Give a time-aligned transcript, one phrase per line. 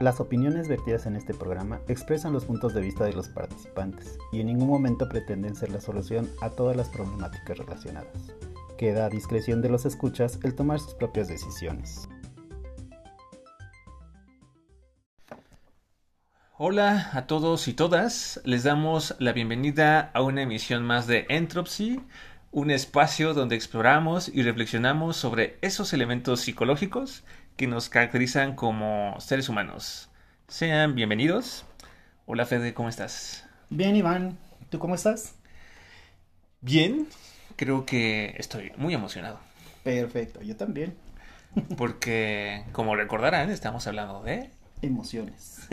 [0.00, 4.40] Las opiniones vertidas en este programa expresan los puntos de vista de los participantes y
[4.40, 8.34] en ningún momento pretenden ser la solución a todas las problemáticas relacionadas.
[8.76, 12.08] Queda a discreción de los escuchas el tomar sus propias decisiones.
[16.58, 22.00] Hola a todos y todas, les damos la bienvenida a una emisión más de Entropy,
[22.50, 27.22] un espacio donde exploramos y reflexionamos sobre esos elementos psicológicos
[27.56, 30.08] que nos caracterizan como seres humanos.
[30.48, 31.64] Sean bienvenidos.
[32.26, 33.46] Hola Fede, ¿cómo estás?
[33.70, 34.38] Bien, Iván.
[34.70, 35.36] ¿Tú cómo estás?
[36.60, 37.06] Bien,
[37.56, 39.38] creo que estoy muy emocionado.
[39.84, 40.96] Perfecto, yo también.
[41.76, 44.50] Porque, como recordarán, estamos hablando de...
[44.82, 45.68] Emociones.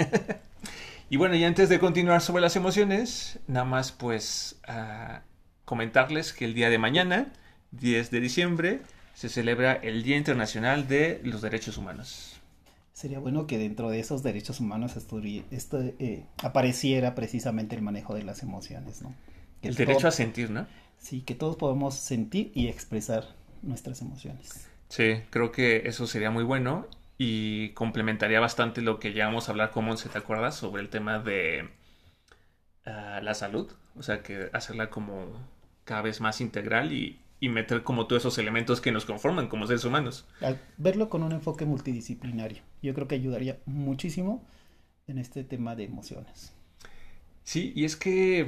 [1.09, 5.19] y bueno, y antes de continuar sobre las emociones, nada más pues uh,
[5.65, 7.33] comentarles que el día de mañana,
[7.71, 8.81] 10 de diciembre,
[9.21, 12.41] se celebra el Día Internacional de los Derechos Humanos.
[12.91, 18.23] Sería bueno que dentro de esos derechos humanos esto, eh, apareciera precisamente el manejo de
[18.23, 19.13] las emociones, ¿no?
[19.61, 20.65] el derecho a sentir, ¿no?
[20.97, 24.67] Sí, que todos podamos sentir y expresar nuestras emociones.
[24.89, 26.87] Sí, creo que eso sería muy bueno
[27.19, 30.55] y complementaría bastante lo que ya vamos a hablar con se ¿te acuerdas?
[30.55, 31.69] Sobre el tema de
[32.87, 35.27] uh, la salud, o sea, que hacerla como
[35.83, 39.67] cada vez más integral y, y meter como todos esos elementos que nos conforman como
[39.67, 40.25] seres humanos.
[40.39, 44.47] Al verlo con un enfoque multidisciplinario, yo creo que ayudaría muchísimo
[45.07, 46.53] en este tema de emociones.
[47.43, 48.47] Sí, y es que,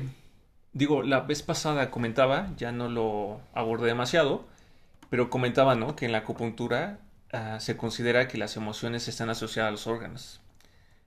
[0.73, 4.45] digo, la vez pasada comentaba, ya no lo abordé demasiado,
[5.09, 5.95] pero comentaba, ¿no?
[5.95, 6.99] Que en la acupuntura
[7.33, 10.39] uh, se considera que las emociones están asociadas a los órganos.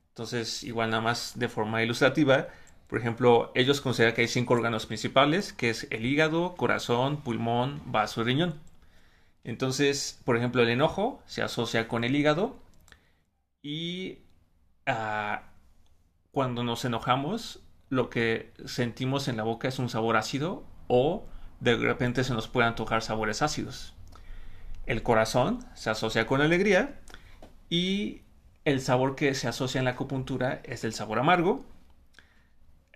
[0.08, 2.48] Entonces, igual nada más de forma ilustrativa,
[2.88, 7.82] por ejemplo, ellos consideran que hay cinco órganos principales, que es el hígado, corazón, pulmón,
[7.86, 8.60] vaso y riñón.
[9.44, 12.56] Entonces, por ejemplo, el enojo se asocia con el hígado
[13.62, 14.18] y
[14.88, 15.40] uh,
[16.30, 21.26] cuando nos enojamos, lo que sentimos en la boca es un sabor ácido o
[21.60, 23.94] de repente se nos pueden antojar sabores ácidos.
[24.86, 27.00] El corazón se asocia con alegría
[27.68, 28.22] y
[28.64, 31.64] el sabor que se asocia en la acupuntura es el sabor amargo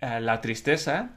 [0.01, 1.11] eh, la tristeza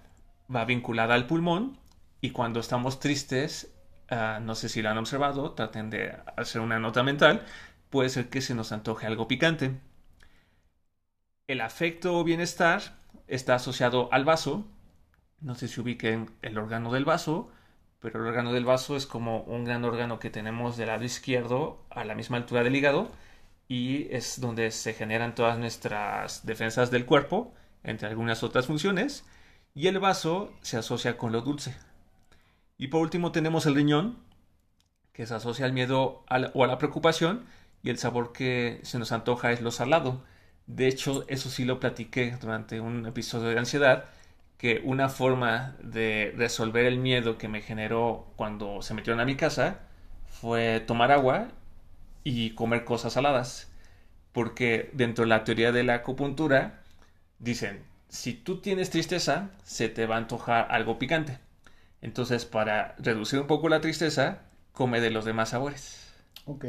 [0.54, 1.78] va vinculada al pulmón
[2.20, 3.74] y cuando estamos tristes,
[4.10, 7.44] uh, no sé si lo han observado, traten de hacer una nota mental,
[7.90, 9.78] puede ser que se nos antoje algo picante.
[11.46, 12.80] El afecto o bienestar
[13.26, 14.66] está asociado al vaso.
[15.40, 17.50] No sé si ubiquen el órgano del vaso,
[18.00, 21.84] pero el órgano del vaso es como un gran órgano que tenemos del lado izquierdo
[21.90, 23.10] a la misma altura del hígado
[23.68, 29.24] y es donde se generan todas nuestras defensas del cuerpo entre algunas otras funciones,
[29.74, 31.76] y el vaso se asocia con lo dulce.
[32.76, 34.18] Y por último tenemos el riñón,
[35.12, 36.24] que se asocia al miedo
[36.54, 37.44] o a la preocupación,
[37.82, 40.24] y el sabor que se nos antoja es lo salado.
[40.66, 44.06] De hecho, eso sí lo platiqué durante un episodio de ansiedad,
[44.56, 49.36] que una forma de resolver el miedo que me generó cuando se metieron a mi
[49.36, 49.80] casa
[50.26, 51.48] fue tomar agua
[52.22, 53.70] y comer cosas saladas.
[54.32, 56.83] Porque dentro de la teoría de la acupuntura,
[57.38, 61.38] dicen, si tú tienes tristeza, se te va a antojar algo picante.
[62.02, 66.12] Entonces, para reducir un poco la tristeza, come de los demás sabores.
[66.46, 66.64] Ok.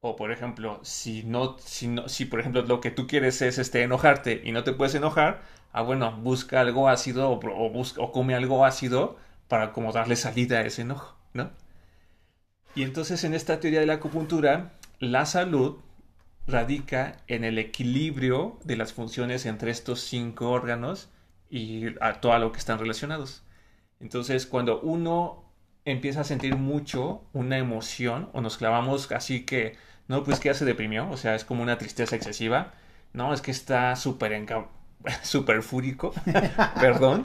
[0.00, 3.58] O por ejemplo, si no, si no, si por ejemplo lo que tú quieres es
[3.58, 5.42] este enojarte y no te puedes enojar,
[5.72, 9.16] ah bueno, busca algo ácido o, busca, o come algo ácido
[9.48, 11.50] para como darle salida a ese enojo, ¿no?
[12.74, 15.78] Y entonces en esta teoría de la acupuntura, la salud
[16.46, 21.08] radica en el equilibrio de las funciones entre estos cinco órganos
[21.50, 23.42] y a todo lo que están relacionados.
[24.00, 25.44] Entonces, cuando uno
[25.84, 29.76] empieza a sentir mucho una emoción o nos clavamos así que,
[30.08, 32.72] no, pues que ya se deprimió, o sea, es como una tristeza excesiva,
[33.12, 34.46] no, es que está súper
[35.22, 36.12] super fúrico,
[36.80, 37.24] perdón,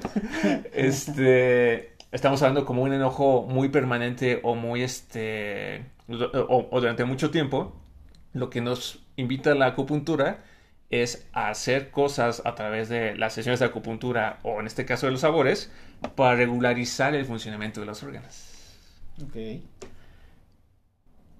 [0.73, 7.73] este, estamos hablando como un enojo muy permanente o muy, este, o durante mucho tiempo,
[8.33, 10.43] lo que nos invita a la acupuntura
[10.89, 15.05] es a hacer cosas a través de las sesiones de acupuntura o en este caso
[15.05, 15.71] de los sabores
[16.15, 18.53] para regularizar el funcionamiento de los órganos.
[19.23, 19.35] Ok.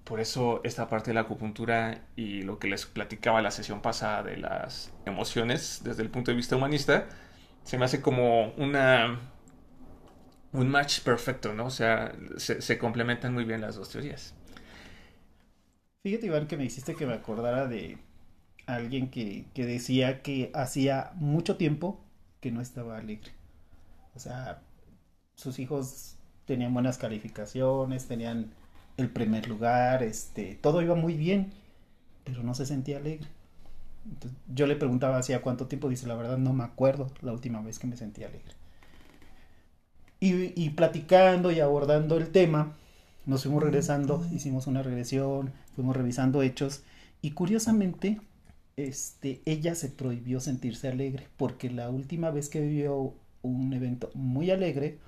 [0.04, 4.22] Por eso esta parte de la acupuntura y lo que les platicaba la sesión pasada
[4.22, 7.06] de las emociones desde el punto de vista humanista,
[7.62, 9.20] se me hace como una
[10.52, 11.66] un match perfecto, ¿no?
[11.66, 14.34] O sea, se, se complementan muy bien las dos teorías.
[16.02, 17.98] Fíjate, Iván, que me hiciste que me acordara de
[18.66, 22.00] alguien que, que decía que hacía mucho tiempo
[22.40, 23.32] que no estaba alegre.
[24.14, 24.62] O sea,
[25.36, 26.16] sus hijos
[26.46, 28.52] tenían buenas calificaciones, tenían
[28.96, 31.52] el primer lugar, este, todo iba muy bien,
[32.24, 33.28] pero no se sentía alegre.
[34.54, 37.78] Yo le preguntaba hacía cuánto tiempo, dice, la verdad no me acuerdo la última vez
[37.78, 38.54] que me sentí alegre.
[40.20, 42.76] Y platicando y abordando el tema,
[43.28, 46.82] nos fuimos regresando, hicimos una regresión, fuimos revisando hechos
[47.20, 48.20] y curiosamente,
[48.76, 54.50] este, ella se prohibió sentirse alegre porque la última vez que vivió un evento muy
[54.50, 54.98] alegre,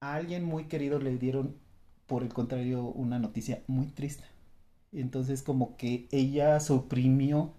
[0.00, 1.54] a alguien muy querido le dieron,
[2.06, 4.24] por el contrario, una noticia muy triste.
[4.92, 7.52] Entonces como que ella suprimió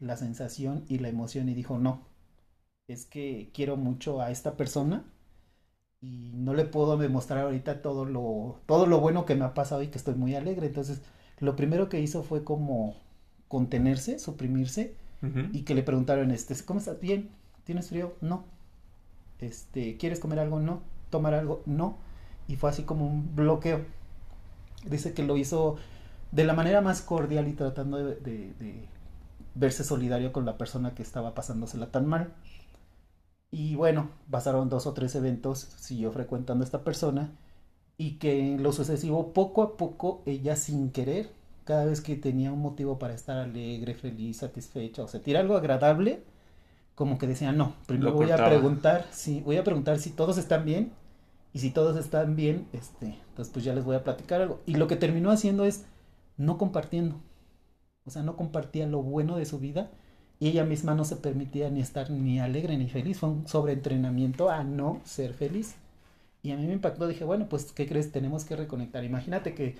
[0.00, 2.02] la sensación y la emoción y dijo, no,
[2.88, 5.04] es que quiero mucho a esta persona
[6.04, 9.82] y no le puedo demostrar ahorita todo lo, todo lo bueno que me ha pasado
[9.82, 10.66] y que estoy muy alegre.
[10.66, 11.00] Entonces,
[11.40, 12.96] lo primero que hizo fue como
[13.48, 14.96] contenerse, suprimirse
[15.52, 17.00] y que le preguntaron, este, ¿cómo estás?
[17.00, 17.30] Bien,
[17.64, 18.12] ¿tienes frío?
[18.20, 18.44] No.
[19.40, 20.60] Este, ¿quieres comer algo?
[20.60, 20.82] No.
[21.08, 21.62] ¿Tomar algo?
[21.64, 21.96] No.
[22.46, 23.80] Y fue así como un bloqueo.
[24.84, 25.76] Dice que lo hizo
[26.30, 28.86] de la manera más cordial y tratando de, de, de
[29.54, 32.34] verse solidario con la persona que estaba pasándosela tan mal.
[33.54, 37.30] Y bueno, pasaron dos o tres eventos, siguió frecuentando a esta persona
[37.96, 41.30] y que en lo sucesivo, poco a poco, ella sin querer,
[41.62, 46.24] cada vez que tenía un motivo para estar alegre, feliz, satisfecha o sentir algo agradable,
[46.96, 50.36] como que decía, no, primero Lo voy a preguntar, sí, voy a preguntar si todos
[50.36, 50.90] están bien
[51.52, 54.62] y si todos están bien, este, entonces pues ya les voy a platicar algo.
[54.66, 55.84] Y lo que terminó haciendo es
[56.36, 57.20] no compartiendo,
[58.04, 59.92] o sea, no compartía lo bueno de su vida
[60.40, 63.18] y ella misma no se permitía ni estar ni alegre ni feliz.
[63.18, 65.76] Fue un sobreentrenamiento a no ser feliz.
[66.42, 67.08] Y a mí me impactó.
[67.08, 68.12] Dije, bueno, pues, ¿qué crees?
[68.12, 69.04] Tenemos que reconectar.
[69.04, 69.76] Imagínate que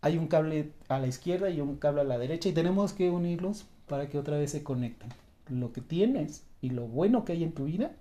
[0.00, 3.10] hay un cable a la izquierda y un cable a la derecha y tenemos que
[3.10, 5.10] unirlos para que otra vez se conecten.
[5.48, 7.92] Lo que tienes y lo bueno que hay en tu vida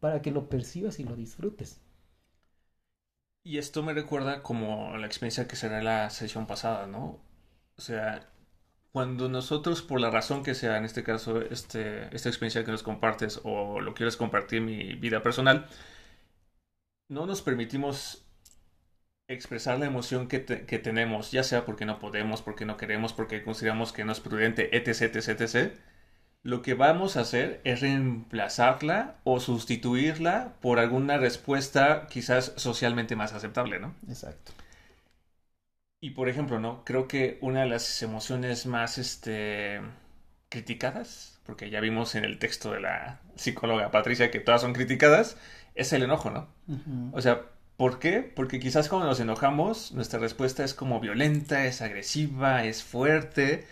[0.00, 1.80] para que lo percibas y lo disfrutes.
[3.44, 7.18] Y esto me recuerda como la experiencia que será la sesión pasada, ¿no?
[7.78, 8.28] O sea,
[8.96, 12.82] cuando nosotros, por la razón que sea, en este caso, este, esta experiencia que nos
[12.82, 15.66] compartes o lo quieres compartir mi vida personal,
[17.10, 18.24] no nos permitimos
[19.28, 23.42] expresar la emoción que, que tenemos, ya sea porque no podemos, porque no queremos, porque
[23.42, 25.78] consideramos que no es prudente, etc, etc, etc.
[26.42, 33.34] Lo que vamos a hacer es reemplazarla o sustituirla por alguna respuesta quizás socialmente más
[33.34, 33.94] aceptable, ¿no?
[34.08, 34.52] Exacto.
[36.06, 36.84] Y por ejemplo, ¿no?
[36.84, 39.80] Creo que una de las emociones más, este,
[40.48, 45.36] criticadas, porque ya vimos en el texto de la psicóloga Patricia que todas son criticadas,
[45.74, 46.48] es el enojo, ¿no?
[47.12, 47.42] O sea,
[47.76, 48.20] ¿por qué?
[48.22, 53.66] Porque quizás cuando nos enojamos, nuestra respuesta es como violenta, es agresiva, es fuerte.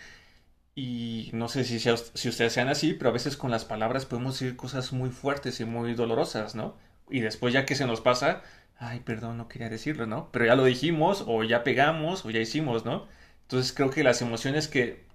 [0.75, 4.05] Y no sé si, sea- si ustedes sean así, pero a veces con las palabras
[4.05, 6.75] podemos decir cosas muy fuertes y muy dolorosas, ¿no?
[7.09, 8.41] Y después ya que se nos pasa,
[8.77, 10.29] ay, perdón, no quería decirlo, ¿no?
[10.31, 13.07] Pero ya lo dijimos, o ya pegamos, o ya hicimos, ¿no?
[13.43, 15.05] Entonces creo que las emociones que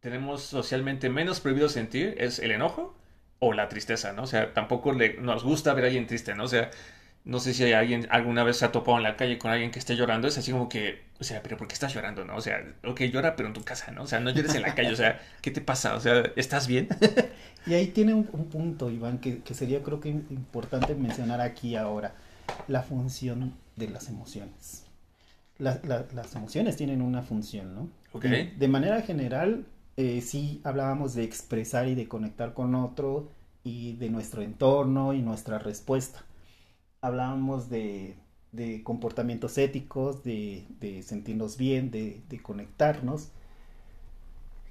[0.00, 2.96] tenemos socialmente menos prohibido sentir es el enojo
[3.40, 4.22] o la tristeza, ¿no?
[4.24, 6.44] O sea, tampoco nos gusta ver a alguien triste, ¿no?
[6.44, 6.70] O sea,
[7.24, 9.78] no sé si alguien alguna vez se ha topado en la calle con alguien que
[9.80, 12.36] esté llorando, es así como que, o sea, pero ¿por qué estás llorando, no?
[12.36, 14.02] O sea, ok, llora, pero en tu casa, ¿no?
[14.04, 15.94] O sea, no llores en la calle, o sea, ¿qué te pasa?
[15.96, 16.88] O sea, ¿estás bien?
[17.64, 21.76] Y ahí tiene un, un punto, Iván, que, que sería creo que importante mencionar aquí
[21.76, 22.14] ahora,
[22.68, 24.84] la función de las emociones.
[25.58, 27.88] La- la- las emociones tienen una función, ¿no?
[28.12, 28.24] Ok.
[28.24, 29.66] Y De manera general,
[29.96, 33.30] eh, sí hablábamos de expresar y de conectar con otro
[33.64, 36.24] y de nuestro entorno y nuestra respuesta.
[37.02, 38.16] Hablábamos de,
[38.52, 43.30] de comportamientos éticos, de, de sentirnos bien, de, de conectarnos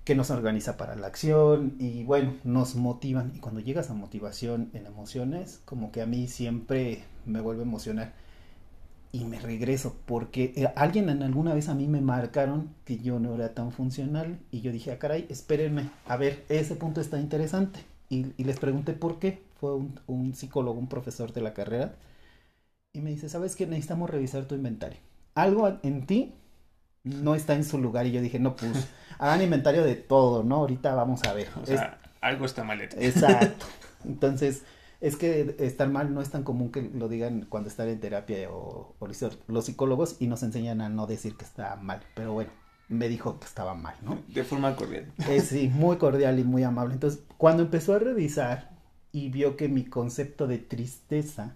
[0.04, 3.34] que nos organiza para la acción y bueno, nos motivan.
[3.36, 7.66] Y cuando llegas a motivación en emociones, como que a mí siempre me vuelve a
[7.66, 8.14] emocionar
[9.14, 13.20] y me regreso porque eh, alguien en alguna vez a mí me marcaron que yo
[13.20, 17.20] no era tan funcional y yo dije, ah, caray, espérenme, a ver, ese punto está
[17.20, 17.82] interesante.
[18.10, 19.42] Y, y les pregunté por qué.
[19.60, 21.96] Fue un, un psicólogo, un profesor de la carrera
[22.94, 23.68] y me dice, ¿sabes qué?
[23.68, 25.00] Necesitamos revisar tu inventario.
[25.36, 26.34] Algo en ti
[27.04, 30.58] no está en su lugar y yo dije, no, pues hagan inventario de todo, ¿no?
[30.58, 31.50] Ahorita vamos a ver.
[31.62, 33.66] O Es- sea, algo está mal exacto.
[34.06, 34.64] Entonces,
[35.02, 38.50] es que estar mal no es tan común que lo digan cuando están en terapia
[38.52, 42.02] o, o los- los psicólogos y nos enseñan a no decir que está mal.
[42.16, 42.52] Pero bueno,
[42.90, 44.20] me dijo que estaba mal, ¿no?
[44.28, 45.12] De forma cordial.
[45.28, 46.94] Eh, sí, muy cordial y muy amable.
[46.94, 48.72] Entonces, cuando empezó a revisar
[49.12, 51.56] y vio que mi concepto de tristeza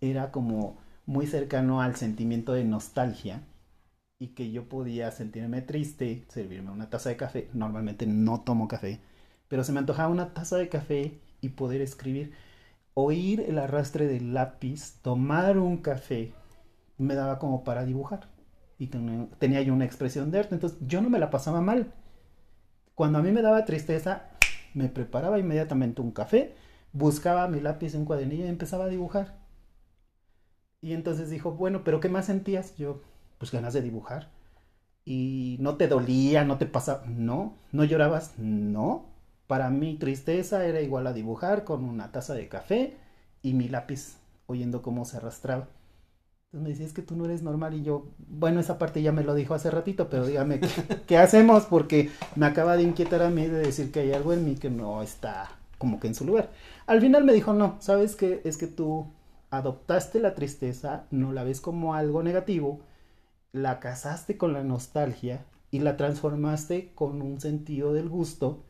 [0.00, 3.42] era como muy cercano al sentimiento de nostalgia
[4.18, 9.00] y que yo podía sentirme triste, servirme una taza de café, normalmente no tomo café,
[9.48, 12.32] pero se me antojaba una taza de café y poder escribir,
[12.96, 16.34] oír el arrastre del lápiz, tomar un café,
[16.98, 18.28] me daba como para dibujar
[18.78, 21.92] y ten- tenía yo una expresión de arte, entonces yo no me la pasaba mal.
[22.96, 24.24] Cuando a mí me daba tristeza,
[24.74, 26.54] Me preparaba inmediatamente un café,
[26.92, 29.36] buscaba mi lápiz un cuadernillo y empezaba a dibujar.
[30.80, 32.76] Y entonces dijo, bueno, pero ¿qué más sentías?
[32.76, 33.02] Yo,
[33.38, 34.30] pues ganas de dibujar.
[35.06, 39.06] Y no te dolía, no te pasaba, no, no llorabas, no.
[39.46, 42.96] Para mí tristeza era igual a dibujar con una taza de café
[43.42, 45.68] y mi lápiz oyendo cómo se arrastraba.
[46.46, 49.12] Entonces me decía, es que tú no eres normal y yo, bueno, esa parte ya
[49.12, 50.60] me lo dijo hace ratito, pero dígame,
[51.06, 51.64] ¿qué, hacemos?
[51.64, 54.70] Porque me acaba de inquietar a mí de decir que hay algo en mí que
[54.70, 56.50] no está como que en su lugar.
[56.86, 58.40] Al final me dijo, no, ¿sabes qué?
[58.44, 59.06] Es que tú
[59.50, 62.80] adoptaste la tristeza, no la ves como algo negativo,
[63.52, 68.64] la casaste con la nostalgia y la transformaste con un sentido del gusto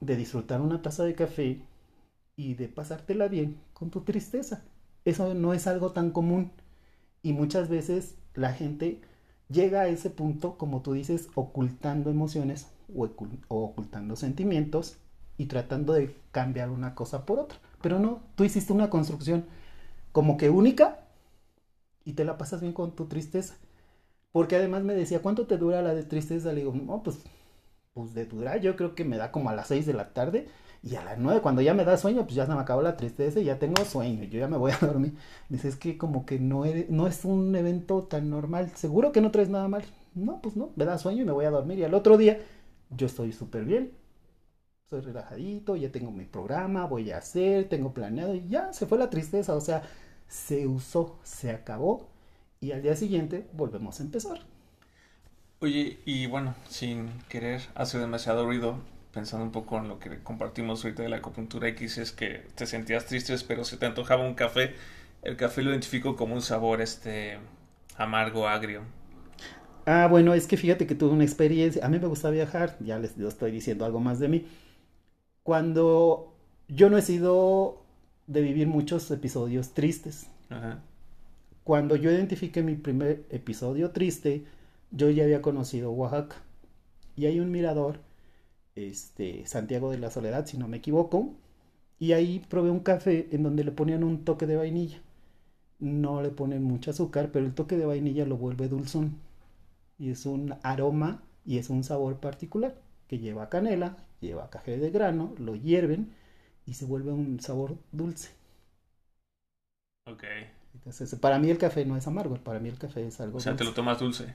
[0.00, 1.60] de disfrutar una taza de café
[2.36, 4.62] y de pasártela bien con tu tristeza.
[5.04, 6.50] Eso no es algo tan común
[7.22, 9.00] y muchas veces la gente
[9.48, 13.08] llega a ese punto, como tú dices, ocultando emociones o,
[13.48, 14.98] ocultando sentimientos
[15.38, 17.58] y tratando de cambiar una cosa por otra.
[17.82, 19.44] Pero no, tú hiciste una construcción
[20.12, 21.00] como que única
[22.04, 23.56] y te la pasas bien con tu tristeza.
[24.32, 26.52] Porque además me decía, ¿cuánto te dura la tristeza?
[26.52, 27.18] Le digo, no, pues,
[27.94, 30.48] pues de durar, yo creo que me da como a las 6 de la tarde
[30.82, 32.96] y a las 9, cuando ya me da sueño, pues ya se me acabó la
[32.96, 35.14] tristeza y ya tengo sueño, yo ya me voy a dormir.
[35.48, 39.30] Dice, es que como que no, no es un evento tan normal, seguro que no
[39.30, 39.84] traes nada mal.
[40.14, 41.78] No, pues no, me da sueño y me voy a dormir.
[41.78, 42.40] Y al otro día,
[42.90, 43.92] yo estoy súper bien,
[44.90, 48.98] soy relajadito, ya tengo mi programa, voy a hacer, tengo planeado y ya se fue
[48.98, 49.54] la tristeza.
[49.54, 49.82] O sea,
[50.28, 52.08] se usó, se acabó
[52.60, 54.40] y al día siguiente volvemos a empezar.
[55.64, 58.80] Oye, y bueno, sin querer hacer demasiado ruido,
[59.14, 62.66] pensando un poco en lo que compartimos ahorita de la acupuntura X, es que te
[62.66, 64.74] sentías triste, pero se te antojaba un café.
[65.22, 67.38] El café lo identifico como un sabor este
[67.96, 68.82] amargo, agrio.
[69.86, 71.82] Ah, bueno, es que fíjate que tuve una experiencia.
[71.82, 74.46] A mí me gusta viajar, ya les estoy diciendo algo más de mí.
[75.44, 76.36] Cuando
[76.68, 77.86] yo no he sido
[78.26, 80.26] de vivir muchos episodios tristes.
[81.62, 84.44] Cuando yo identifiqué mi primer episodio triste,
[84.96, 86.36] yo ya había conocido Oaxaca.
[87.16, 88.00] Y hay un mirador,
[88.76, 91.34] este, Santiago de la Soledad, si no me equivoco.
[92.00, 95.00] Y ahí probé un café en donde le ponían un toque de vainilla.
[95.80, 99.16] No le ponen mucho azúcar, pero el toque de vainilla lo vuelve dulzón.
[99.98, 102.76] Y es un aroma y es un sabor particular
[103.08, 106.10] que lleva canela, lleva café de grano, lo hierven
[106.66, 108.30] y se vuelve un sabor dulce.
[110.06, 110.24] Ok.
[110.74, 113.38] Entonces, para mí el café no es amargo, para mí el café es algo.
[113.38, 114.34] O sea, te lo tomas dulce.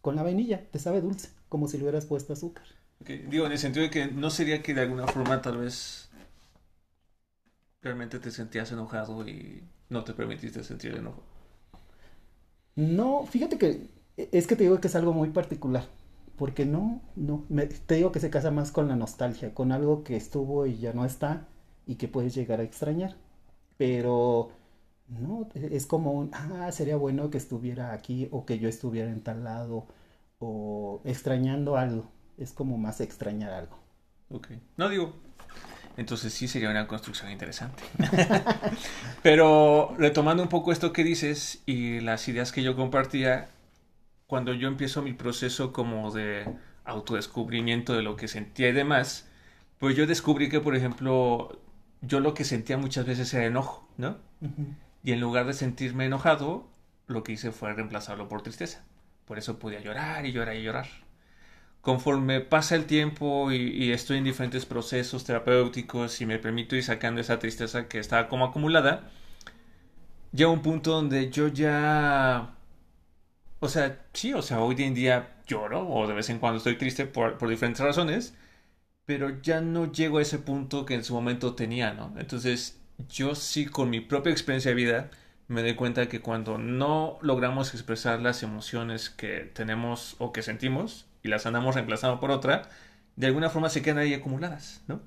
[0.00, 2.64] Con la vainilla, te sabe dulce, como si le hubieras puesto azúcar.
[3.00, 3.26] Okay.
[3.28, 6.10] Digo, en el sentido de que no sería que de alguna forma tal vez
[7.80, 11.22] realmente te sentías enojado y no te permitiste sentir el enojo.
[12.74, 15.88] No, fíjate que es que te digo que es algo muy particular
[16.38, 17.44] porque no, no,
[17.86, 20.92] te digo que se casa más con la nostalgia, con algo que estuvo y ya
[20.92, 21.48] no está
[21.84, 23.16] y que puedes llegar a extrañar.
[23.76, 24.52] Pero
[25.08, 29.22] no, es como un, ah, sería bueno que estuviera aquí o que yo estuviera en
[29.22, 29.86] tal lado
[30.38, 32.10] o extrañando algo.
[32.36, 33.78] Es como más extrañar algo.
[34.30, 34.48] Ok.
[34.76, 35.14] No digo,
[35.96, 37.82] entonces sí sería una construcción interesante.
[39.22, 43.48] Pero retomando un poco esto que dices y las ideas que yo compartía,
[44.26, 46.46] cuando yo empiezo mi proceso como de
[46.84, 49.26] autodescubrimiento de lo que sentía y demás,
[49.78, 51.60] pues yo descubrí que, por ejemplo,
[52.02, 54.18] yo lo que sentía muchas veces era enojo, ¿no?
[55.02, 56.68] Y en lugar de sentirme enojado,
[57.06, 58.84] lo que hice fue reemplazarlo por tristeza.
[59.26, 60.88] Por eso podía llorar y llorar y llorar.
[61.82, 66.84] Conforme pasa el tiempo y, y estoy en diferentes procesos terapéuticos y me permito ir
[66.84, 69.10] sacando esa tristeza que estaba como acumulada,
[70.32, 72.54] llega un punto donde yo ya
[73.60, 76.76] o sea, sí, o sea, hoy en día lloro o de vez en cuando estoy
[76.78, 78.34] triste por, por diferentes razones,
[79.06, 82.14] pero ya no llego a ese punto que en su momento tenía, ¿no?
[82.18, 82.77] Entonces,
[83.08, 85.10] yo sí con mi propia experiencia de vida
[85.48, 91.06] me doy cuenta que cuando no logramos expresar las emociones que tenemos o que sentimos
[91.22, 92.68] y las andamos reemplazando por otra,
[93.16, 95.00] de alguna forma se quedan ahí acumuladas, ¿no?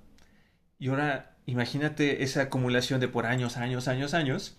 [0.79, 4.57] Y ahora imagínate esa acumulación de por años, años, años, años.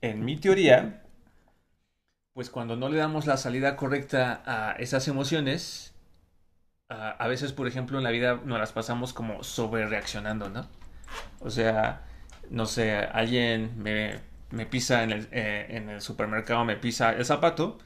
[0.00, 1.02] En mi teoría,
[2.32, 5.94] pues cuando no le damos la salida correcta a esas emociones,
[6.88, 10.66] a, veces, por ejemplo, en la vida nos las pasamos como sobre reaccionando, ¿no?
[11.40, 12.02] O sea,
[12.50, 14.20] no sé, alguien me,
[14.66, 17.78] pisa en el, eh, en el supermercado, me pisa el zapato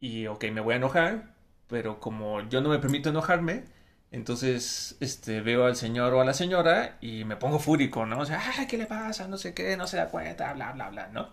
[0.00, 1.34] y, ok, me voy a enojar,
[1.68, 3.64] pero como yo no me permito enojarme,
[4.10, 8.20] entonces este, veo al señor o a la señora y me pongo fúrico, ¿no?
[8.20, 9.28] O sea, ¿qué le pasa?
[9.28, 11.30] No sé qué, no se da cuenta, bla, bla, bla, ¿no?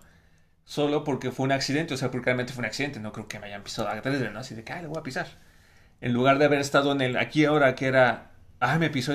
[0.68, 3.38] solo porque fue un accidente, o sea, porque realmente fue un accidente, no creo que
[3.40, 4.40] me hayan pisado a ¿no?
[4.40, 5.26] Así de que, le voy a pisar.
[6.02, 9.12] En lugar de haber estado en el aquí ahora, que era ah, me pisó,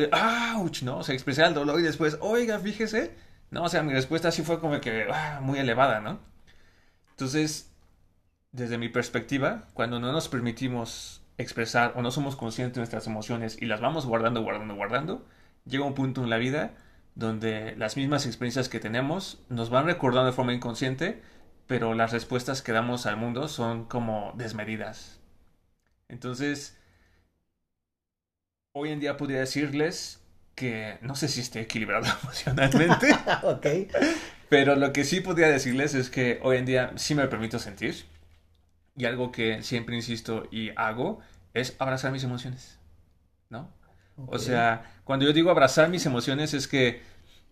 [0.55, 0.97] ouch, ¿no?
[0.99, 3.15] O sea, expresé el dolor y después, oiga, fíjese.
[3.51, 6.19] No, o sea, mi respuesta sí fue como que, ah, muy elevada, ¿no?
[7.11, 7.71] Entonces,
[8.51, 13.61] desde mi perspectiva, cuando no nos permitimos expresar o no somos conscientes de nuestras emociones
[13.61, 15.25] y las vamos guardando, guardando, guardando,
[15.65, 16.73] llega un punto en la vida
[17.15, 21.21] donde las mismas experiencias que tenemos nos van recordando de forma inconsciente,
[21.67, 25.19] pero las respuestas que damos al mundo son como desmedidas.
[26.09, 26.77] Entonces,
[28.73, 30.19] hoy en día podría decirles
[30.55, 33.11] que no sé si esté equilibrado emocionalmente.
[33.43, 33.67] ok.
[34.49, 38.05] Pero lo que sí podría decirles es que hoy en día sí me permito sentir.
[38.95, 41.19] Y algo que siempre insisto y hago
[41.53, 42.79] es abrazar mis emociones.
[43.49, 43.71] ¿No?
[44.27, 47.01] O sea, cuando yo digo abrazar mis emociones es que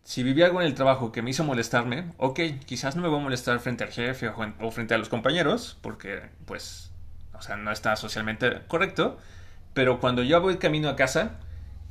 [0.03, 3.19] si viví algo en el trabajo que me hizo molestarme, ok, quizás no me voy
[3.19, 6.91] a molestar frente al jefe o frente a los compañeros, porque pues,
[7.33, 9.17] o sea, no está socialmente correcto,
[9.73, 11.39] pero cuando yo voy camino a casa,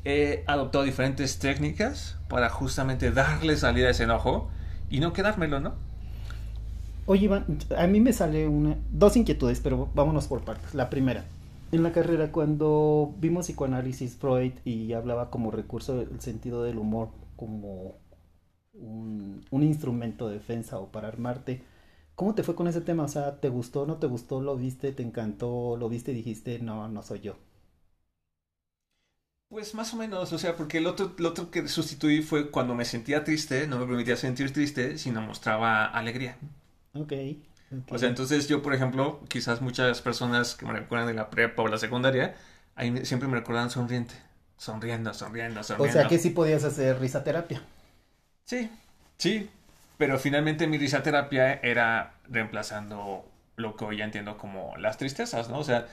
[0.05, 4.51] he adoptado diferentes técnicas para justamente darle salida a ese enojo
[4.91, 5.75] y no quedármelo, ¿no?
[7.07, 10.75] Oye, Iván, a mí me sale una, dos inquietudes, pero vámonos por partes.
[10.75, 11.25] La primera,
[11.73, 17.11] en la carrera cuando vimos psicoanálisis Freud y hablaba como recurso del sentido del humor
[17.37, 17.97] como
[18.75, 21.63] un, un, instrumento de defensa o para armarte,
[22.15, 23.05] ¿cómo te fue con ese tema?
[23.05, 26.59] O sea, ¿te gustó, no te gustó, lo viste, te encantó, lo viste y dijiste,
[26.61, 27.37] no, no soy yo?
[29.51, 32.77] Pues más o menos, o sea, porque el otro, el otro que sustituí fue cuando
[32.77, 36.37] me sentía triste, no me permitía sentir triste, sino mostraba alegría.
[36.95, 37.13] Ok.
[37.89, 41.63] O sea, entonces yo, por ejemplo, quizás muchas personas que me recuerdan de la prepa
[41.63, 42.37] o la secundaria,
[42.77, 44.15] ahí siempre me recordaban sonriente.
[44.57, 45.99] Sonriendo, sonriendo, sonriendo.
[45.99, 47.61] O sea que sí podías hacer risaterapia.
[48.45, 48.71] Sí,
[49.19, 49.51] sí.
[49.99, 53.25] Pero finalmente mi risaterapia era reemplazando
[53.57, 55.59] lo que hoy ya entiendo como las tristezas, ¿no?
[55.59, 55.89] O sea,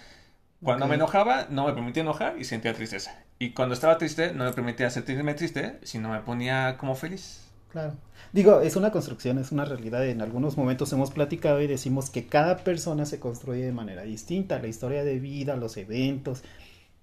[0.62, 3.24] cuando me enojaba, no me permitía enojar y sentía tristeza.
[3.40, 7.44] Y cuando estaba triste, no me permitía sentirme triste, sino me ponía como feliz.
[7.70, 7.94] Claro.
[8.34, 10.06] Digo, es una construcción, es una realidad.
[10.08, 14.60] En algunos momentos hemos platicado y decimos que cada persona se construye de manera distinta.
[14.60, 16.43] La historia de vida, los eventos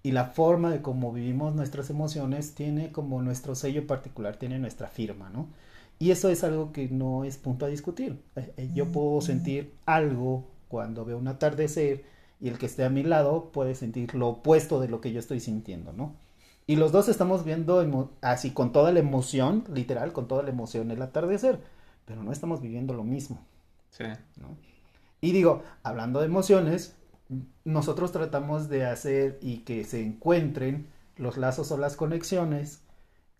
[0.02, 4.88] y la forma de cómo vivimos nuestras emociones tiene como nuestro sello particular, tiene nuestra
[4.88, 5.48] firma, ¿no?
[5.98, 8.20] Y eso es algo que no es punto a discutir.
[8.36, 12.04] Eh, eh, yo puedo sentir algo cuando veo un atardecer
[12.40, 15.18] y el que esté a mi lado puede sentir lo opuesto de lo que yo
[15.18, 16.16] estoy sintiendo, ¿no?
[16.66, 20.90] Y los dos estamos viendo así con toda la emoción, literal, con toda la emoción
[20.90, 21.60] el atardecer,
[22.06, 23.44] pero no estamos viviendo lo mismo.
[23.90, 24.04] Sí.
[25.20, 26.96] Y digo, hablando de emociones,
[27.64, 32.80] nosotros tratamos de hacer y que se encuentren los lazos o las conexiones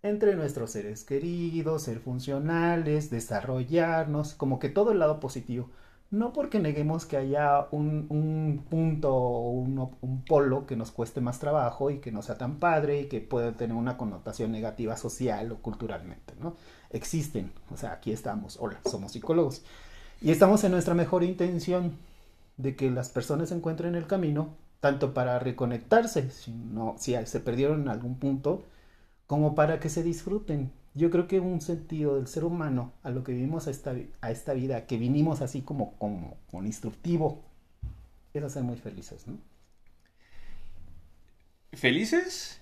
[0.03, 5.71] entre nuestros seres queridos, ser funcionales, desarrollarnos, como que todo el lado positivo
[6.19, 11.91] no porque neguemos que haya un, punto o un, polo que nos cueste más trabajo
[11.91, 15.57] y que no sea tan padre y que pueda tener una connotación negativa social o
[15.57, 16.57] culturalmente, ¿no?
[16.91, 19.63] Existen, o sea, aquí estamos, hola, somos psicólogos.
[20.21, 21.97] Y estamos en nuestra mejor intención
[22.57, 26.55] de que las personas encuentren el camino, tanto para reconectarse, si,
[27.27, 28.65] se perdieron en algún punto,
[29.27, 33.25] como para que se disfruten yo creo que un sentido del ser humano a lo
[33.25, 37.43] que vivimos a esta, a esta vida, que vinimos así como, como con instructivo,
[38.33, 39.39] es hacer muy felices, ¿no?
[41.73, 42.61] Felices,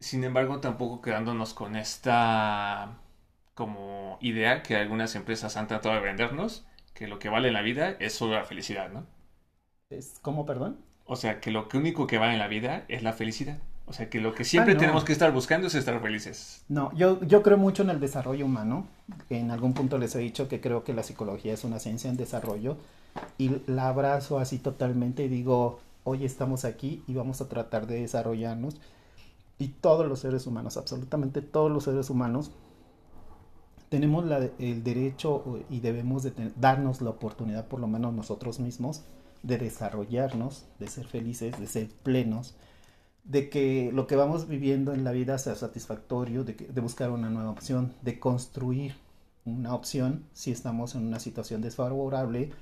[0.00, 2.98] sin embargo, tampoco quedándonos con esta
[3.54, 7.62] como idea que algunas empresas han tratado de vendernos, que lo que vale en la
[7.62, 9.06] vida es solo la felicidad, ¿no?
[9.90, 10.78] ¿Es como, perdón?
[11.04, 13.58] O sea, que lo único que vale en la vida es la felicidad.
[13.88, 16.64] O sea, que lo que siempre ah, tenemos que estar buscando es estar felices.
[16.68, 18.86] No, yo, yo creo mucho en el desarrollo humano.
[19.30, 22.16] En algún punto les he dicho que creo que la psicología es una ciencia en
[22.16, 22.76] desarrollo.
[23.38, 28.00] Y la abrazo así totalmente y digo, hoy estamos aquí y vamos a tratar de
[28.00, 28.76] desarrollarnos.
[29.58, 32.50] Y todos los seres humanos, absolutamente todos los seres humanos,
[33.88, 34.24] tenemos
[34.58, 39.02] el derecho y debemos de darnos la oportunidad, por lo menos nosotros mismos,
[39.44, 42.56] de desarrollarnos, de ser felices, de ser plenos
[43.26, 47.50] de que lo que vamos viviendo en la vida sea satisfactorio, de, buscar una nueva
[47.50, 48.94] opción, de construir
[49.44, 52.52] una opción si estamos en una situación desfavorable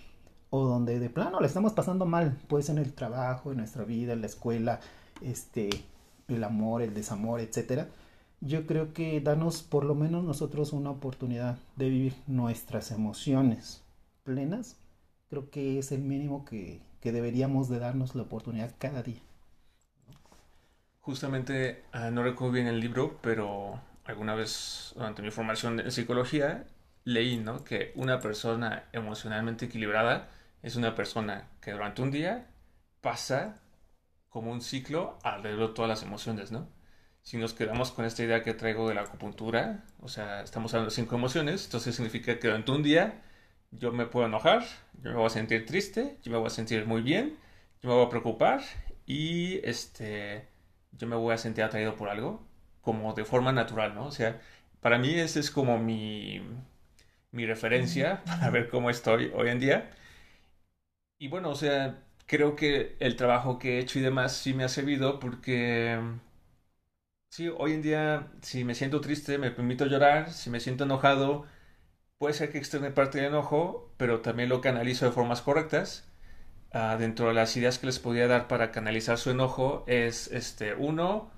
[0.51, 4.15] o donde de plano le estamos pasando mal, pues en el trabajo, en nuestra vida,
[4.15, 4.81] en la escuela,
[5.21, 5.69] este,
[6.29, 7.89] el amor, el desamor, etcétera.
[8.41, 13.83] Yo creo que danos por lo menos nosotros una oportunidad de vivir nuestras emociones
[14.23, 14.77] plenas,
[15.29, 19.21] creo que es el mínimo que, que deberíamos de darnos la oportunidad cada día.
[21.05, 26.65] Justamente, ah, no recuerdo bien el libro, pero alguna vez durante mi formación en psicología
[27.05, 27.63] leí ¿no?
[27.63, 30.31] que una persona emocionalmente equilibrada
[30.63, 32.47] es una persona que durante un día
[33.03, 33.61] pasa
[34.31, 36.69] como un ciclo alrededor de todas las emociones, ¿no?
[37.23, 40.89] si nos quedamos con esta idea que traigo de la acupuntura, o sea, estamos hablando
[40.89, 43.23] de cinco emociones, entonces significa que durante un día
[43.73, 44.65] yo me puedo enojar,
[45.03, 47.37] yo me voy a sentir triste, yo me voy a sentir muy bien,
[47.83, 48.63] yo me voy a preocupar
[49.05, 50.54] y este,
[50.99, 52.47] yo me voy a sentir atraído por algo,
[52.83, 54.07] como de forma natural, ¿no?
[54.07, 54.41] O sea,
[54.81, 56.43] para mí esa es como mi,
[57.33, 59.91] mi referencia para ver cómo estoy hoy en día.
[61.19, 64.65] Y bueno, o sea, creo que el trabajo que he hecho y demás sí me
[64.65, 65.99] ha servido porque
[67.29, 70.33] Sí, hoy en día, si me siento triste, me permito llorar.
[70.33, 71.45] Si me siento enojado,
[72.19, 76.09] puede ser que externe parte del enojo, pero también lo canalizo de formas correctas.
[76.75, 80.75] Ah, dentro de las ideas que les podría dar para canalizar su enojo es, este,
[80.75, 81.31] uno,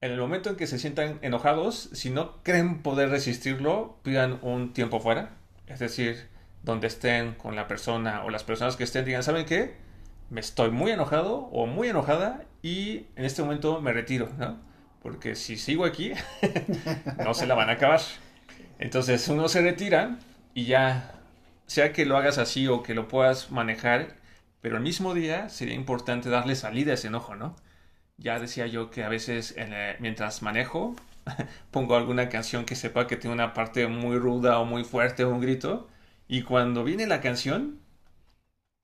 [0.00, 4.72] en el momento en que se sientan enojados, si no creen poder resistirlo, pidan un
[4.72, 5.30] tiempo fuera.
[5.66, 6.28] Es decir,
[6.62, 9.82] donde estén con la persona o las personas que estén, digan, ¿saben qué?
[10.30, 14.58] me estoy muy enojado o muy enojada y en este momento me retiro, ¿no?
[15.02, 16.12] Porque si sigo aquí,
[17.24, 18.00] no se la van a acabar.
[18.78, 20.18] Entonces uno se retira
[20.54, 21.13] y ya,
[21.66, 24.16] sea que lo hagas así o que lo puedas manejar,
[24.60, 27.56] pero el mismo día sería importante darle salida a ese enojo, ¿no?
[28.16, 29.56] Ya decía yo que a veces
[30.00, 30.96] mientras manejo,
[31.70, 35.30] pongo alguna canción que sepa que tiene una parte muy ruda o muy fuerte o
[35.30, 35.88] un grito,
[36.28, 37.80] y cuando viene la canción,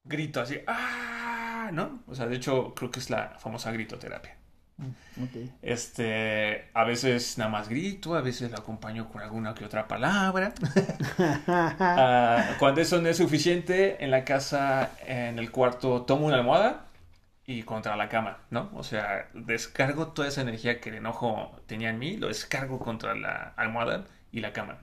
[0.04, 1.70] grito así, ¡ah!
[1.72, 2.02] ¿no?
[2.06, 4.39] O sea, de hecho, creo que es la famosa gritoterapia.
[4.80, 9.86] Mm, este, a veces nada más grito, a veces lo acompaño con alguna que otra
[9.88, 10.54] palabra.
[12.02, 16.86] Ah, cuando eso no es suficiente, en la casa, en el cuarto, tomo una almohada
[17.46, 18.70] y contra la cama, ¿no?
[18.74, 23.14] O sea, descargo toda esa energía que el enojo tenía en mí, lo descargo contra
[23.14, 24.78] la almohada y la cama.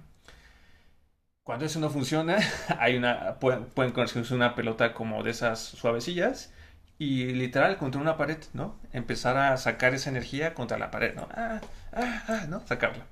[1.44, 2.38] Cuando eso no funciona,
[2.80, 3.94] hay una, pueden, pueden
[4.32, 6.54] una pelota como de esas suavecillas
[7.00, 8.76] y literal contra una pared, ¿no?
[8.92, 11.28] Empezar a sacar esa energía contra la pared, ¿no?
[11.32, 11.62] Ah,
[11.94, 12.66] ah, ah, ¿no?
[12.66, 13.06] Sacarla.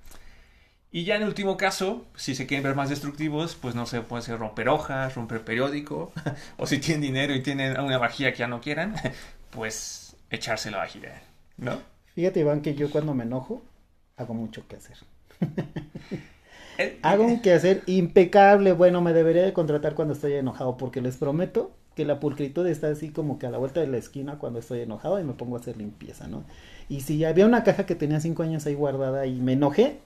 [0.91, 4.23] Y ya en último caso, si se quieren ver más destructivos, pues no sé, puede
[4.23, 6.13] ser romper hojas, romper periódico,
[6.57, 8.95] o si tienen dinero y tienen una vajilla que ya no quieran,
[9.51, 11.21] pues echarse la vajilla,
[11.57, 11.79] ¿no?
[12.15, 13.61] Fíjate, Iván, que yo cuando me enojo,
[14.15, 14.97] hago mucho que hacer.
[17.03, 18.73] Hago un quehacer impecable.
[18.73, 22.89] Bueno, me debería de contratar cuando estoy enojado, porque les prometo que la pulcritud está
[22.89, 25.55] así como que a la vuelta de la esquina cuando estoy enojado y me pongo
[25.55, 26.43] a hacer limpieza, ¿no?
[26.89, 29.99] Y si había una caja que tenía cinco años ahí guardada y me enojé,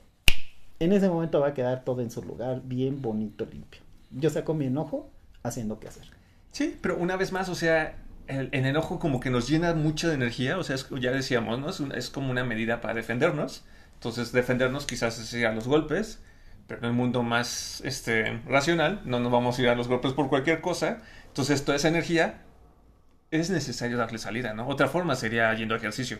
[0.79, 3.81] en ese momento va a quedar todo en su lugar, bien bonito, limpio.
[4.11, 5.09] Yo saco mi enojo
[5.43, 6.05] haciendo qué hacer.
[6.51, 7.97] Sí, pero una vez más, o sea,
[8.27, 11.93] el, enojo como que nos llena mucho de energía, o sea, ya decíamos, ¿no?
[11.93, 13.63] Es, como una medida para defendernos.
[13.95, 16.21] Entonces, defendernos quizás sea los golpes,
[16.67, 20.13] pero en el mundo más este, racional no nos vamos a ir a los golpes
[20.13, 21.01] por cualquier cosa.
[21.39, 22.41] Entonces, toda esa energía
[23.31, 24.67] es necesario darle salida, ¿no?
[24.67, 26.17] Otra forma sería yendo a ejercicio.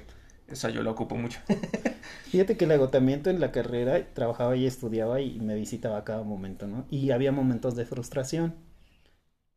[0.48, 1.42] Esa yo la ocupo mucho.
[2.32, 6.24] Fíjate que el agotamiento en la carrera, trabajaba y estudiaba y me visitaba a cada
[6.24, 6.86] momento, ¿no?
[6.90, 8.56] Y había momentos de frustración.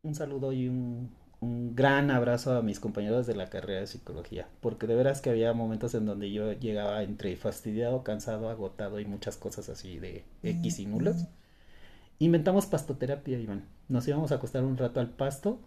[0.01, 4.85] Un saludo y un, gran abrazo a mis compañeros de la carrera de psicología, porque
[4.85, 9.37] de veras que había momentos en donde yo llegaba entre fastidiado, cansado, agotado y muchas
[9.37, 11.25] cosas así de X y nulos.
[12.23, 13.65] Inventamos pastoterapia, Iván.
[13.89, 15.59] Nos íbamos a acostar un rato al pasto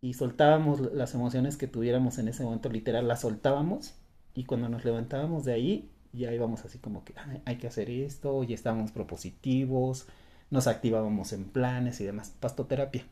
[0.00, 3.96] y soltábamos las emociones que tuviéramos en ese momento, literal, las soltábamos
[4.36, 8.44] y cuando nos levantábamos de ahí ya íbamos así como que hay que hacer esto
[8.44, 10.06] y estábamos propositivos,
[10.48, 12.32] nos activábamos en planes y demás.
[12.38, 13.04] Pastoterapia.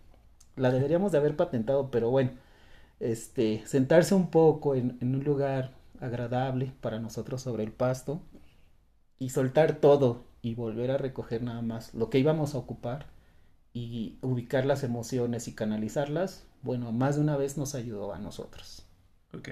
[0.54, 2.30] La deberíamos de haber patentado, pero bueno,
[3.00, 8.22] este, sentarse un poco en, en un lugar agradable para nosotros sobre el pasto
[9.18, 13.06] y soltar todo y volver a recoger nada más lo que íbamos a ocupar
[13.72, 18.84] y ubicar las emociones y canalizarlas, bueno, más de una vez nos ayudó a nosotros.
[19.34, 19.48] Ok.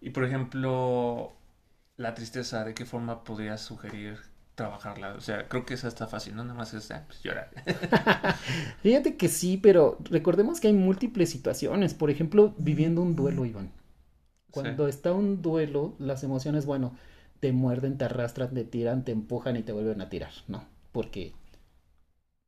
[0.00, 1.32] Y por ejemplo,
[1.96, 4.18] la tristeza, ¿de qué forma podrías sugerir
[4.54, 5.14] trabajarla?
[5.14, 6.42] O sea, creo que esa está fácil, ¿no?
[6.42, 7.50] Nada más es ah, pues, llorar.
[8.82, 11.94] Fíjate que sí, pero recordemos que hay múltiples situaciones.
[11.94, 13.70] Por ejemplo, viviendo un duelo, Iván.
[14.50, 16.96] Cuando está un duelo, las emociones, bueno,
[17.40, 20.64] te muerden, te arrastran, te tiran, te empujan y te vuelven a tirar, ¿no?
[20.92, 21.34] Porque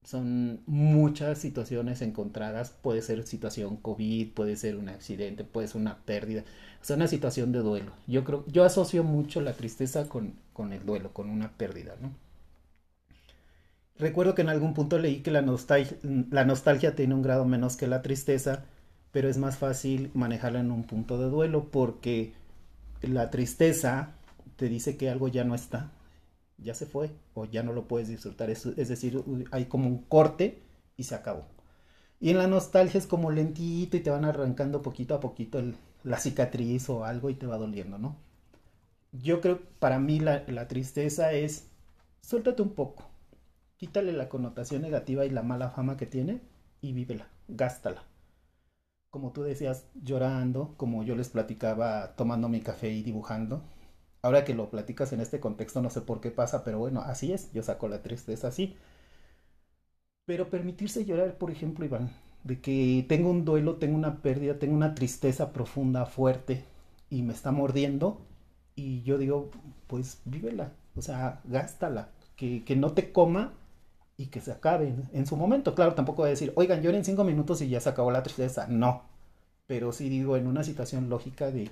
[0.02, 5.98] son muchas situaciones encontradas, puede ser situación COVID, puede ser un accidente, puede ser una
[6.04, 6.44] pérdida,
[6.80, 7.92] o sea, una situación de duelo.
[8.06, 12.12] Yo creo, yo asocio mucho la tristeza con, con el duelo, con una pérdida, ¿no?
[13.98, 15.96] Recuerdo que en algún punto leí que la nostalgia,
[16.30, 18.64] la nostalgia tiene un grado menos que la tristeza,
[19.12, 22.32] pero es más fácil manejarla en un punto de duelo porque
[23.02, 24.14] la tristeza
[24.60, 25.90] te dice que algo ya no está,
[26.58, 28.50] ya se fue o ya no lo puedes disfrutar.
[28.50, 30.62] Es, decir, hay como un corte
[30.98, 31.46] y se acabó.
[32.20, 35.62] Y en la nostalgia es como lentito y te van arrancando poquito a poquito
[36.04, 38.16] la cicatriz o algo y te va doliendo, ¿no?
[39.12, 41.70] yo creo, para mí la, la tristeza es,
[42.20, 43.08] suéltate un poco,
[43.78, 46.42] quítale la connotación negativa y la mala fama que tiene
[46.82, 48.04] y vívela, gástala.
[49.08, 53.64] Como tú decías, llorando, como yo les platicaba tomando mi café y dibujando.
[54.22, 57.32] Ahora que lo platicas en este contexto, no sé por qué pasa, pero bueno, así
[57.32, 58.76] es, yo saco la tristeza así.
[60.26, 62.10] Pero permitirse llorar, por ejemplo, Iván,
[62.44, 66.64] de que tengo un duelo, tengo una pérdida, tengo una tristeza profunda, fuerte,
[67.10, 68.20] y me está mordiendo,
[68.74, 69.50] y yo digo,
[69.86, 73.52] pues vívela, o sea, gástala, que, que no te coma
[74.16, 75.74] y que se acabe en, su momento.
[75.74, 78.66] Claro, tampoco voy a decir, oigan, lloren cinco minutos y ya se acabó la tristeza.
[78.68, 79.02] No.
[79.66, 81.70] Pero sí digo, en una situación lógica de,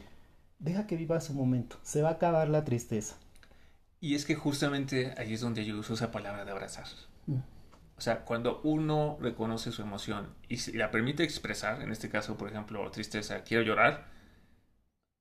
[0.59, 3.17] deja que viva su momento, se va a acabar la tristeza.
[4.01, 6.87] Y es que justamente ahí es donde yo uso esa palabra de abrazar.
[7.27, 7.39] Mm.
[7.97, 12.49] O sea, cuando uno reconoce su emoción y la permite expresar, en este caso, por
[12.49, 14.07] ejemplo, tristeza, quiero llorar,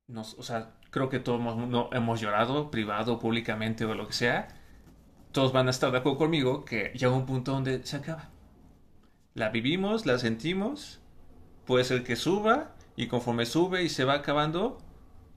[0.07, 4.47] nos, o sea, creo que todos hemos, hemos llorado, privado, públicamente o lo que sea,
[5.31, 8.29] todos van a estar de acuerdo conmigo que llega un punto donde se acaba.
[9.33, 10.99] La vivimos, la sentimos,
[11.65, 14.77] puede ser que suba y conforme sube y se va acabando,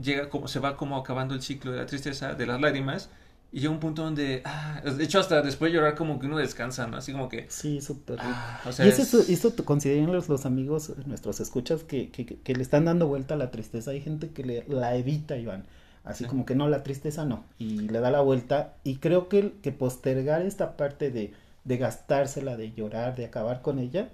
[0.00, 3.10] llega como se va como acabando el ciclo de la tristeza, de las lágrimas
[3.52, 6.36] y llega un punto donde, ah, de hecho hasta después de llorar como que uno
[6.36, 6.96] descansa, ¿no?
[6.96, 7.46] Así como que...
[7.48, 8.18] Sí, súper.
[8.20, 12.84] Ah, y eso, eso consideran los, los, amigos, nuestros escuchas, que, que, que, le están
[12.84, 13.90] dando vuelta a la tristeza.
[13.90, 15.64] Hay gente que le, la evita, Iván.
[16.04, 17.44] Así como que no, la tristeza no.
[17.58, 18.74] Y le da la vuelta.
[18.84, 21.32] Y creo que, que postergar esta parte de,
[21.64, 24.10] de gastársela, de llorar, de acabar con ella,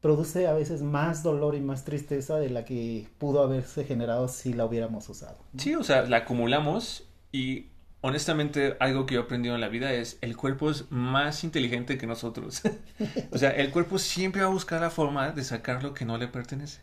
[0.00, 4.52] produce a veces más dolor y más tristeza de la que pudo haberse generado si
[4.52, 5.38] la hubiéramos usado.
[5.56, 7.66] Sí, o sea, la acumulamos y
[8.02, 11.98] honestamente algo que yo he aprendido en la vida es el cuerpo es más inteligente
[11.98, 12.62] que nosotros.
[13.32, 16.18] o sea, el cuerpo siempre va a buscar la forma de sacar lo que no
[16.18, 16.82] le pertenece.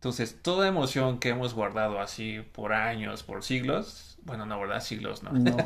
[0.00, 4.80] Entonces, toda emoción que hemos guardado así por años, por siglos, bueno, no, ¿verdad?
[4.80, 5.32] Siglos, ¿no?
[5.32, 5.56] No.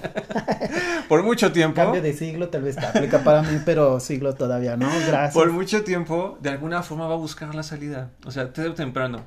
[1.08, 1.76] por mucho tiempo.
[1.76, 5.34] Cambio de siglo tal vez te aplica para mí, pero siglo todavía no, gracias.
[5.34, 8.10] Por mucho tiempo, de alguna forma va a buscar la salida.
[8.24, 9.24] O sea, tarde o temprano.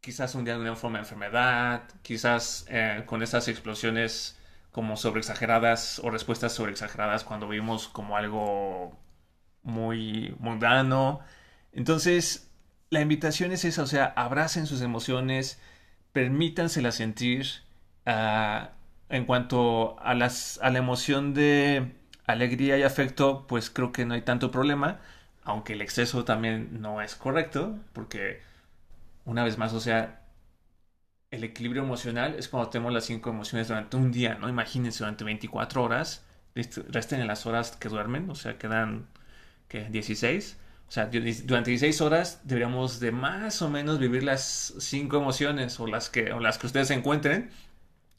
[0.00, 4.38] Quizás un día de una forma de enfermedad, quizás eh, con esas explosiones
[4.70, 8.98] como sobreexageradas o respuestas sobreexageradas cuando vimos como algo
[9.62, 11.20] muy mundano.
[11.72, 12.50] Entonces,
[12.90, 15.58] la invitación es esa, o sea, abracen sus emociones,
[16.12, 17.46] permítanselas sentir.
[18.06, 18.72] Ah,
[19.08, 21.92] en cuanto a, las, a la emoción de
[22.26, 25.00] alegría y afecto, pues creo que no hay tanto problema,
[25.44, 28.42] aunque el exceso también no es correcto, porque
[29.26, 30.22] una vez más, o sea,
[31.30, 34.48] el equilibrio emocional es cuando tenemos las cinco emociones durante un día, ¿no?
[34.48, 39.06] Imagínense durante 24 horas, resten en las horas que duermen, o sea, quedan,
[39.68, 39.84] ¿qué?
[39.90, 45.80] 16 o sea, durante 16 horas deberíamos de más o menos vivir las cinco emociones
[45.80, 47.50] o las que, o las que ustedes encuentren.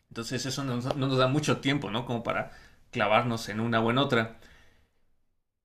[0.10, 2.06] Entonces eso no, nos da mucho tiempo, ¿no?
[2.06, 2.52] Como para
[2.92, 4.38] clavarnos en una o en otra.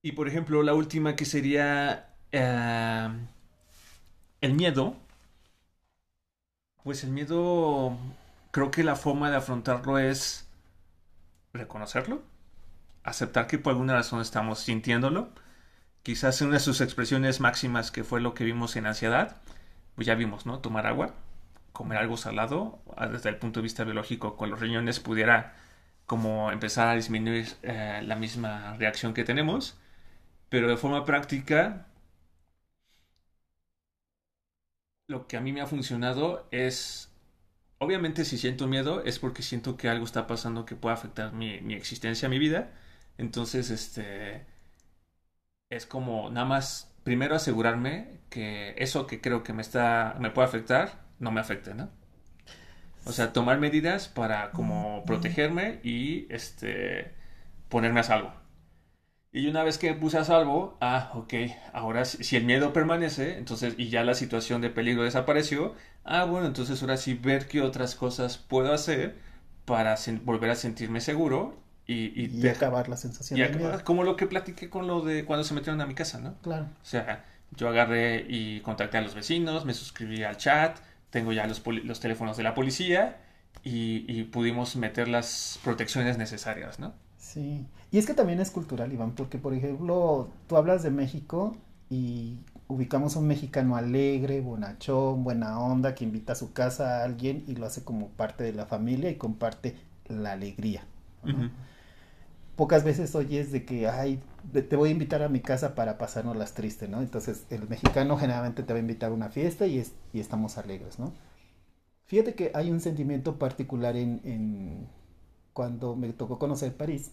[0.02, 3.08] Y por ejemplo, la última que sería eh,
[4.40, 4.96] el miedo.
[6.84, 7.96] Pues el miedo,
[8.50, 10.46] creo que la forma de afrontarlo es
[11.52, 12.22] reconocerlo,
[13.04, 15.30] aceptar que por alguna razón estamos sintiéndolo
[16.04, 19.36] quizás una de sus expresiones máximas que fue lo que vimos en ansiedad,
[19.96, 20.60] pues ya vimos, ¿no?
[20.60, 21.14] Tomar agua,
[21.72, 25.54] comer algo salado, ah, desde el punto de vista biológico, con los riñones pudiera
[26.06, 29.78] como empezar a disminuir eh, la misma reacción que tenemos,
[30.50, 31.86] pero de forma práctica,
[35.06, 37.12] lo que a mí me ha funcionado es,
[37.78, 41.60] obviamente si siento miedo es porque siento que algo está pasando que puede afectar mi,
[41.62, 42.72] mi existencia, mi vida,
[43.18, 44.46] entonces, este,
[45.70, 50.48] es como nada más primero asegurarme que eso que creo que me está me puede
[50.48, 51.88] afectar no me afecte, ¿no?
[53.04, 57.14] O sea, tomar medidas para como protegerme y este
[57.68, 58.32] ponerme a salvo.
[59.32, 61.34] Y una vez que puse a salvo, ah, ok,
[61.72, 66.46] ahora si el miedo permanece, entonces, y ya la situación de peligro desapareció, ah, bueno,
[66.46, 69.16] entonces ahora sí ver qué otras cosas puedo hacer
[69.64, 73.84] para volver a sentirme seguro y, acabar la sensación de miedo.
[73.84, 76.34] Como lo que platiqué con lo de cuando se metieron a mi casa, ¿no?
[76.42, 76.64] Claro.
[76.64, 77.24] O sea,
[77.56, 80.78] yo agarré y contacté a los vecinos, me suscribí al chat,
[81.12, 83.18] tengo ya los, los teléfonos de la policía
[83.62, 86.94] y, pudimos meter las protecciones necesarias, ¿no?
[87.18, 87.64] Sí.
[87.92, 91.56] Y es que también es cultural, Iván, porque por ejemplo, tú hablas de México
[91.90, 97.04] y ubicamos a un mexicano alegre, bonachón, buena onda, que invita a su casa a
[97.04, 99.76] alguien y lo hace como parte de la familia y comparte
[100.08, 100.82] la alegría
[102.56, 104.20] pocas veces oyes de que, ay,
[104.52, 107.00] te voy a invitar a mi casa para pasarnos las tristes, ¿no?
[107.00, 110.58] Entonces, el mexicano generalmente te va a invitar a una fiesta y, es, y estamos
[110.58, 111.12] alegres, ¿no?
[112.04, 114.88] Fíjate que hay un sentimiento particular en, en
[115.52, 117.12] cuando me tocó conocer París.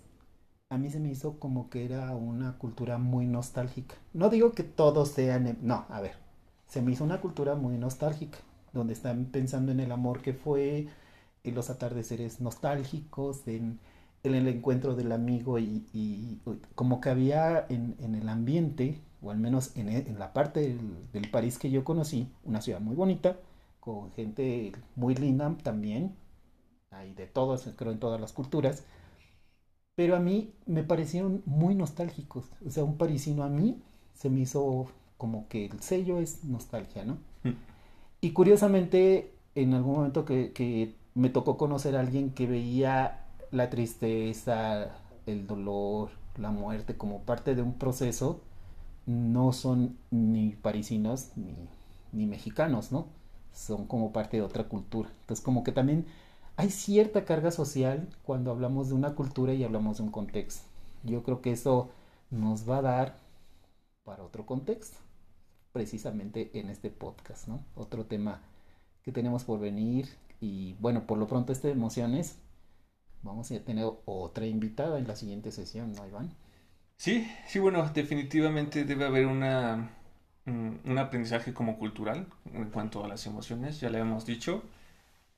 [0.70, 3.96] A mí se me hizo como que era una cultura muy nostálgica.
[4.14, 5.58] No digo que todos sean...
[5.62, 6.16] No, a ver.
[6.68, 8.40] Se me hizo una cultura muy nostálgica,
[8.74, 10.88] donde están pensando en el amor que fue,
[11.44, 13.80] en los atardeceres nostálgicos, en,
[14.24, 16.40] en el encuentro del amigo y, y
[16.76, 21.12] como que había en, en, el ambiente, o al menos en, en la parte del,
[21.14, 23.38] del París que yo conocí, una ciudad muy bonita,
[23.80, 26.16] con gente muy linda también,
[26.92, 28.84] hay de todos, creo en todas las culturas,
[29.96, 33.82] pero a mí me parecieron muy nostálgicos, o sea, un parisino a mí
[34.14, 37.16] se me hizo como que el sello es nostalgia, ¿no?
[37.44, 37.56] Mm.
[38.22, 43.70] Y curiosamente, en algún momento que, que me tocó conocer a alguien que veía la
[43.70, 48.42] tristeza, el dolor, la muerte como parte de un proceso,
[49.06, 51.56] no son ni parisinos ni,
[52.12, 53.08] ni mexicanos, ¿no?
[53.54, 55.10] son como parte de otra cultura.
[55.22, 56.06] Entonces como que también
[56.56, 60.64] hay cierta carga social cuando hablamos de una cultura y hablamos de un contexto.
[61.04, 61.90] Yo creo que eso
[62.32, 63.18] nos va a dar
[64.04, 64.98] para otro contexto,
[65.72, 67.60] precisamente en este podcast, ¿no?
[67.76, 68.42] Otro tema
[69.04, 70.10] que tenemos por venir
[70.42, 72.38] y bueno, por lo pronto este de emociones,
[73.24, 76.32] vamos a tener otra invitada en la siguiente sesión, ¿no, Iván?
[76.98, 79.90] Sí, sí, bueno, definitivamente debe haber una
[80.50, 84.64] un aprendizaje como cultural en cuanto a las emociones, ya le hemos dicho.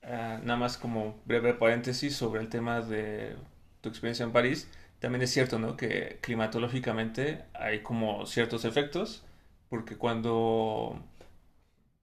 [0.03, 3.35] Ah, nada más como breve paréntesis sobre el tema de
[3.81, 4.69] tu experiencia en París.
[4.99, 5.77] También es cierto, ¿no?
[5.77, 9.23] Que climatológicamente hay como ciertos efectos,
[9.69, 11.01] porque cuando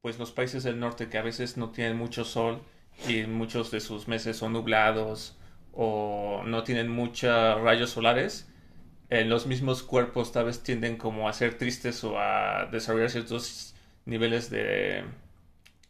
[0.01, 2.62] pues los países del norte que a veces no tienen mucho sol
[3.09, 5.37] y muchos de sus meses son nublados
[5.73, 8.49] o no tienen muchos rayos solares,
[9.11, 13.75] en los mismos cuerpos tal vez tienden como a ser tristes o a desarrollar ciertos
[14.05, 15.05] niveles de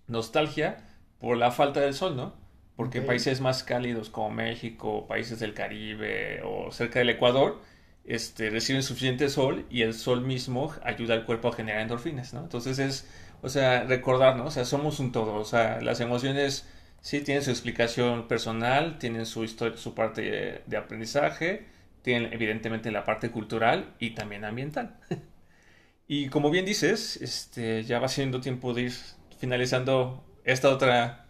[0.07, 0.79] nostalgia
[1.19, 2.35] por la falta del sol, ¿no?
[2.77, 7.61] Porque países más cálidos como México, países del Caribe o cerca del Ecuador,
[8.05, 12.41] este, reciben suficiente sol y el sol mismo ayuda al cuerpo a generar endorfinas, ¿no?
[12.41, 13.09] Entonces es,
[13.43, 14.47] o sea, recordar, ¿no?
[14.47, 16.69] O sea, somos un todo, o sea, las emociones
[17.01, 21.67] sí tienen su explicación personal, tienen su, historia, su parte de aprendizaje,
[22.03, 24.99] tienen evidentemente la parte cultural y también ambiental.
[26.09, 28.93] y como bien dices, este, ya va siendo tiempo de ir
[29.39, 31.27] finalizando esta otra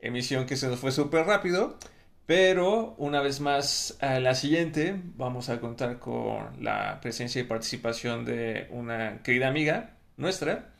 [0.00, 1.78] emisión que se nos fue súper rápido.
[2.26, 8.24] Pero una vez más, a la siguiente vamos a contar con la presencia y participación
[8.24, 10.72] de una querida amiga nuestra.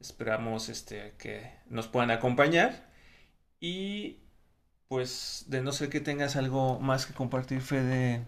[0.00, 2.85] Esperamos este, que nos puedan acompañar.
[3.60, 4.18] Y
[4.88, 8.24] pues de no ser que tengas algo más que compartir, Fede,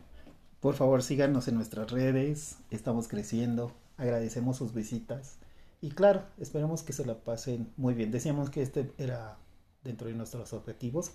[0.61, 5.39] por favor, síganos en nuestras redes, estamos creciendo, agradecemos sus visitas
[5.81, 8.11] y claro, esperamos que se la pasen muy bien.
[8.11, 9.39] Decíamos que este era
[9.85, 11.13] dentro de nuestros objetivos,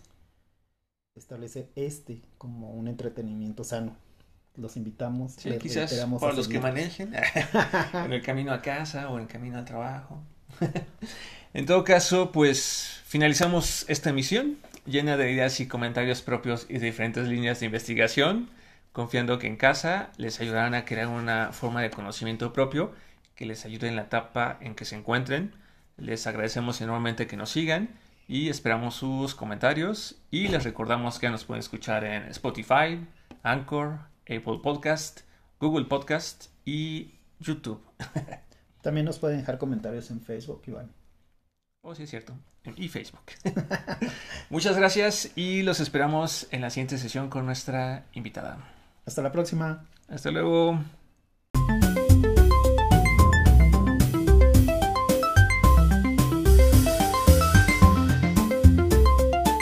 [1.15, 3.95] establecer este como un entretenimiento sano.
[4.55, 5.33] Los invitamos.
[5.33, 7.13] Sí, quizás para los que manejen
[7.93, 10.21] en el camino a casa o en el camino al trabajo.
[11.53, 16.87] en todo caso, pues finalizamos esta emisión llena de ideas y comentarios propios y de
[16.87, 18.49] diferentes líneas de investigación
[18.93, 22.93] confiando que en casa les ayudarán a crear una forma de conocimiento propio
[23.35, 25.51] que les ayude en la etapa en que se encuentren.
[25.97, 27.89] Les agradecemos enormemente que nos sigan
[28.27, 33.05] y esperamos sus comentarios y les recordamos que nos pueden escuchar en Spotify,
[33.41, 35.21] Anchor, Apple Podcast,
[35.59, 37.81] Google Podcast y YouTube.
[38.81, 41.02] También nos pueden dejar comentarios en Facebook, Iván.
[41.85, 42.33] Oh, sí, es cierto.
[42.77, 43.23] Y Facebook.
[44.49, 48.57] Muchas gracias y los esperamos en la siguiente sesión con nuestra invitada.
[49.05, 49.85] Hasta la próxima.
[50.07, 50.79] Hasta luego.